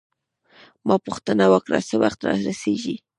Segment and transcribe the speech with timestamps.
[0.87, 2.95] ما پوښتنه وکړه: څه وخت رارسیږي؟